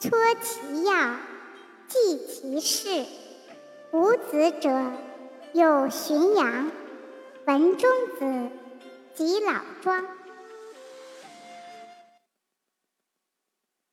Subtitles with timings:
[0.00, 1.16] 撮其要，
[1.88, 3.04] 记其事。
[3.90, 4.70] 无子者，
[5.52, 6.70] 有荀扬、
[7.46, 8.50] 文中子
[9.14, 10.06] 及老庄。